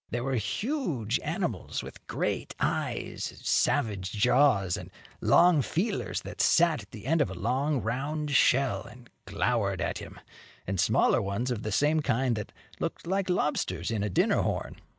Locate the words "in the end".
6.81-7.21